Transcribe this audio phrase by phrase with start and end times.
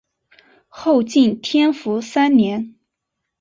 [0.67, 2.73] 后晋天福三年。